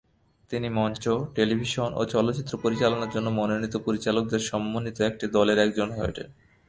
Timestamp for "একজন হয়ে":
5.59-6.09